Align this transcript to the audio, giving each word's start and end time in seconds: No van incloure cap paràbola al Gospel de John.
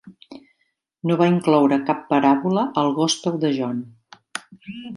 No 1.09 1.17
van 1.19 1.29
incloure 1.35 1.77
cap 1.89 2.01
paràbola 2.13 2.65
al 2.85 2.91
Gospel 2.97 3.39
de 3.47 3.53
John. 3.59 3.87